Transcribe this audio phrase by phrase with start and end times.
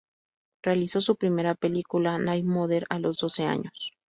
[0.63, 3.93] Realizó su primera película, "Night Mother" a los doce años.